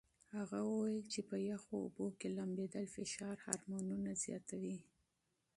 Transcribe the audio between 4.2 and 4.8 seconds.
زیاتوي.